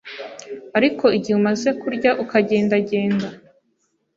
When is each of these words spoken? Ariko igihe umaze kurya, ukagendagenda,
Ariko 0.77 1.05
igihe 1.17 1.35
umaze 1.39 1.69
kurya, 1.81 2.11
ukagendagenda, 2.23 3.27